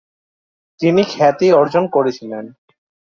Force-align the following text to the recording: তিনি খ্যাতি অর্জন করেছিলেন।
তিনি 0.79 1.01
খ্যাতি 1.03 1.47
অর্জন 1.51 1.83
করেছিলেন। 1.87 2.45